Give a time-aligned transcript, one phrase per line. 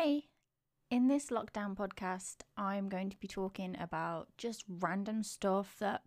[0.00, 0.28] Hey,
[0.92, 6.02] in this lockdown podcast, I'm going to be talking about just random stuff that,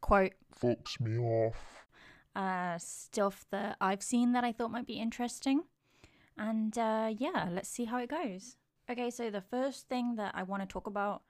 [0.00, 1.86] quote, fucks me off.
[2.34, 5.62] uh, stuff that I've seen that I thought might be interesting.
[6.36, 8.56] And uh, yeah, let's see how it goes.
[8.90, 11.22] Okay, so the first thing that I want to talk about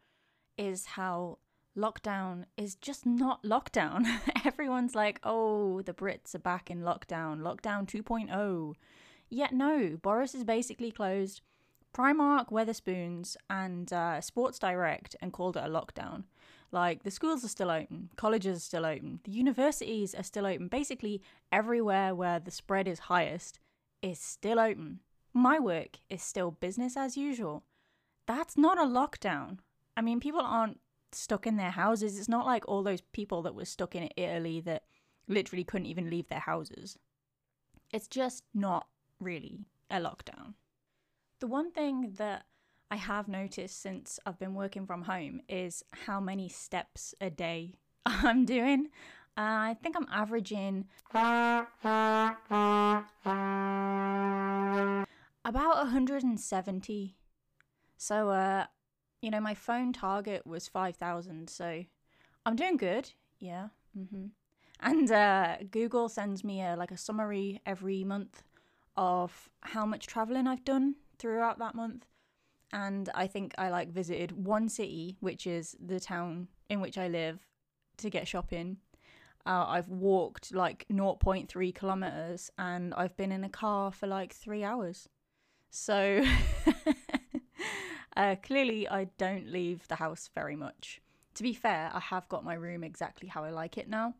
[0.57, 1.37] is how
[1.77, 4.07] lockdown is just not lockdown.
[4.47, 8.73] Everyone's like, oh, the Brits are back in lockdown, lockdown 2.0.
[9.29, 11.43] Yet no, Boris is basically closed
[11.95, 16.25] Primark, Wetherspoons, and uh, Sports Direct and called it a lockdown.
[16.71, 20.69] Like the schools are still open, colleges are still open, the universities are still open.
[20.69, 23.59] Basically, everywhere where the spread is highest
[24.03, 25.01] is still open.
[25.33, 27.65] My work is still business as usual.
[28.27, 29.59] That's not a lockdown.
[29.97, 30.81] I mean, people aren't
[31.13, 32.19] stuck in their houses.
[32.19, 34.83] It's not like all those people that were stuck in Italy that
[35.27, 36.99] literally couldn't even leave their houses.
[37.93, 38.87] It's just not
[39.21, 39.61] really
[39.91, 40.48] a lockdown.
[41.41, 42.47] The one thing that
[42.91, 47.75] I have noticed since I've been working from home is how many steps a day
[48.07, 48.89] I'm doing.
[49.37, 50.87] Uh, I think I'm averaging
[55.45, 57.17] about 170.
[57.97, 58.65] So, uh,
[59.23, 61.49] you know, my phone target was 5,000.
[61.49, 61.85] So
[62.45, 63.13] I'm doing good.
[63.39, 63.69] Yeah.
[63.95, 64.27] hmm
[64.81, 68.43] And uh, Google sends me a, like a summary every month
[68.97, 72.07] of how much traveling I've done throughout that month.
[72.73, 77.09] And I think I like visited one city, which is the town in which I
[77.09, 77.47] live,
[77.99, 78.79] to get shopping.
[79.47, 84.63] Uh, I've walked like 0.3 kilometers and I've been in a car for like three
[84.63, 85.09] hours.
[85.71, 86.23] So
[88.17, 91.01] uh, clearly, I don't leave the house very much.
[91.35, 94.15] To be fair, I have got my room exactly how I like it now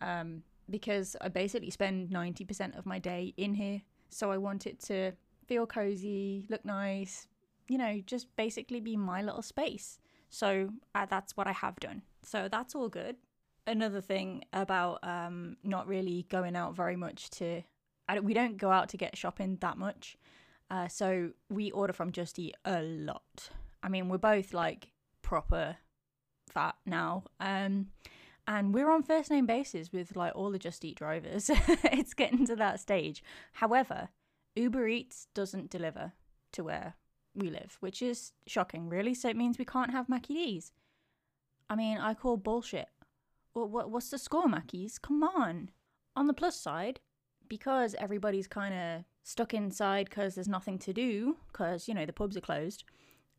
[0.00, 3.82] um, because I basically spend 90% of my day in here.
[4.08, 5.12] So I want it to
[5.50, 7.26] feel cozy, look nice,
[7.68, 9.98] you know, just basically be my little space.
[10.28, 12.02] So uh, that's what I have done.
[12.22, 13.16] So that's all good.
[13.66, 17.62] Another thing about um, not really going out very much to,
[18.08, 20.16] don't, we don't go out to get shopping that much.
[20.70, 23.50] Uh, so we order from Just Eat a lot.
[23.82, 25.78] I mean, we're both like proper
[26.48, 27.24] fat now.
[27.40, 27.88] Um,
[28.46, 31.50] and we're on first name basis with like all the Just Eat drivers.
[31.66, 33.24] it's getting to that stage.
[33.54, 34.10] However,
[34.60, 36.12] Uber Eats doesn't deliver
[36.52, 36.94] to where
[37.34, 39.14] we live, which is shocking, really.
[39.14, 40.72] So it means we can't have Mackie D's.
[41.68, 42.88] I mean, I call bullshit.
[43.52, 45.00] What, what what's the score, Mackies?
[45.00, 45.70] Come on.
[46.16, 47.00] On the plus side,
[47.48, 52.12] because everybody's kind of stuck inside because there's nothing to do, because you know the
[52.12, 52.84] pubs are closed.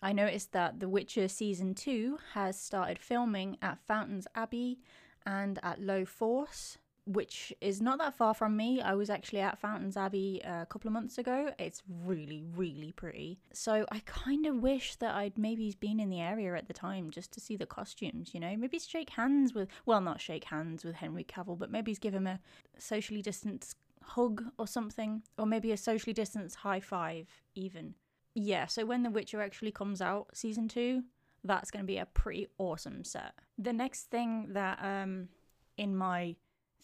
[0.01, 4.79] I noticed that The Witcher season two has started filming at Fountains Abbey
[5.25, 8.79] and at Low Force, which is not that far from me.
[8.79, 11.51] I was actually at Fountains Abbey uh, a couple of months ago.
[11.57, 13.39] It's really, really pretty.
[13.53, 17.09] So I kind of wish that I'd maybe been in the area at the time
[17.09, 18.55] just to see the costumes, you know?
[18.55, 22.27] Maybe shake hands with, well, not shake hands with Henry Cavill, but maybe give him
[22.27, 22.39] a
[22.77, 27.95] socially distanced hug or something, or maybe a socially distanced high five, even.
[28.35, 31.03] Yeah, so when The Witcher actually comes out, season two,
[31.43, 33.33] that's going to be a pretty awesome set.
[33.57, 35.29] The next thing that, um,
[35.77, 36.35] in my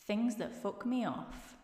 [0.07, 1.57] things that fuck me off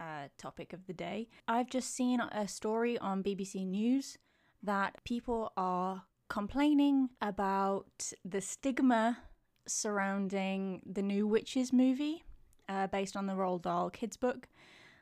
[0.00, 4.18] uh, topic of the day, I've just seen a story on BBC News
[4.62, 9.18] that people are complaining about the stigma
[9.66, 12.24] surrounding the new Witches movie
[12.68, 14.48] uh, based on the Roald Dahl kids book.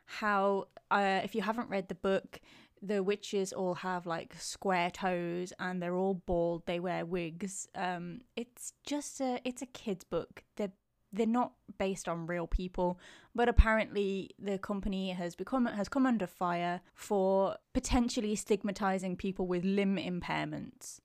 [0.07, 2.41] How, uh, if you haven't read the book,
[2.83, 6.67] the witches all have like square toes and they're all bald.
[6.67, 7.69] They wear wigs.
[7.77, 10.43] Um, it's just a it's a kids book.
[10.57, 10.73] They're
[11.13, 12.99] they're not based on real people,
[13.35, 19.65] but apparently the company has become has come under fire for potentially stigmatizing people with
[19.65, 21.01] limb impairments.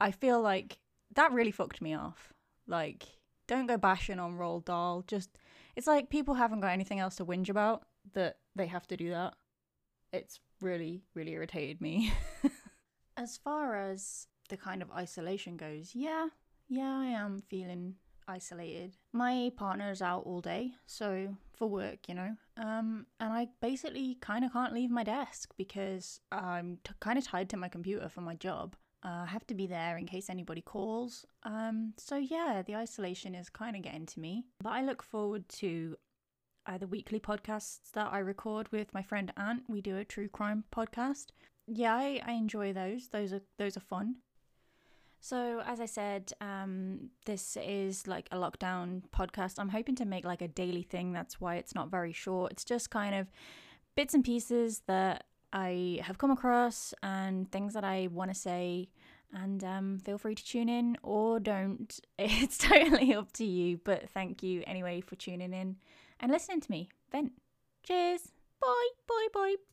[0.00, 0.78] I feel like
[1.14, 2.32] that really fucked me off.
[2.66, 3.06] Like,
[3.46, 5.04] don't go bashing on Roald Dahl.
[5.06, 5.30] Just
[5.74, 9.10] it's like people haven't got anything else to whinge about that they have to do
[9.10, 9.34] that.
[10.12, 12.12] It's really, really irritated me.
[13.16, 16.28] as far as the kind of isolation goes, yeah,
[16.68, 17.96] yeah, I am feeling
[18.28, 18.96] isolated.
[19.12, 22.36] My partner's out all day, so for work, you know.
[22.56, 27.24] Um, and I basically kind of can't leave my desk because I'm t- kind of
[27.24, 28.76] tied to my computer for my job.
[29.04, 31.24] Uh, I have to be there in case anybody calls.
[31.44, 34.46] Um, so yeah, the isolation is kind of getting to me.
[34.60, 35.96] But I look forward to
[36.66, 39.62] uh, the weekly podcasts that I record with my friend Ant.
[39.68, 41.26] We do a true crime podcast.
[41.68, 43.08] Yeah, I, I enjoy those.
[43.08, 44.16] Those are those are fun.
[45.20, 49.54] So as I said, um, this is like a lockdown podcast.
[49.58, 51.12] I'm hoping to make like a daily thing.
[51.12, 52.52] That's why it's not very short.
[52.52, 53.26] It's just kind of
[53.96, 58.88] bits and pieces that I have come across and things that I want to say.
[59.32, 61.98] And um, feel free to tune in or don't.
[62.18, 63.80] It's totally up to you.
[63.82, 65.76] But thank you anyway for tuning in
[66.20, 67.32] and listening to me vent.
[67.82, 68.32] Cheers.
[68.60, 68.88] Bye.
[69.06, 69.28] Bye.
[69.32, 69.66] Bye.